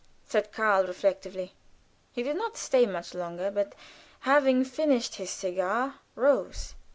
said 0.27 0.51
Karl, 0.51 0.87
reflectively. 0.87 1.53
He 2.11 2.23
did 2.23 2.35
not 2.35 2.57
stay 2.57 2.87
much 2.87 3.13
longer, 3.13 3.51
but 3.51 3.75
having 4.21 4.65
finished 4.65 5.17
his 5.17 5.29
cigar, 5.29 5.99
rose. 6.15 6.73